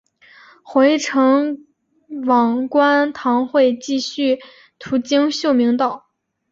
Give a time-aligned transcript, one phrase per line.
[0.63, 1.67] 回程
[2.25, 4.39] 往观塘会继续
[4.79, 6.07] 途经秀明道。